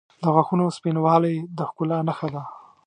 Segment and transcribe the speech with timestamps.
[0.21, 2.43] •د غاښونو سپینوالی د ښکلا نښه ده.